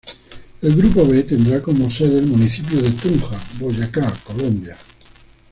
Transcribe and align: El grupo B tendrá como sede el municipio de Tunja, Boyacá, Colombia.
El 0.63 0.75
grupo 0.75 1.05
B 1.07 1.21
tendrá 1.21 1.61
como 1.61 1.91
sede 1.91 2.17
el 2.21 2.25
municipio 2.25 2.81
de 2.81 2.89
Tunja, 2.89 3.39
Boyacá, 3.59 4.11
Colombia. 4.23 4.75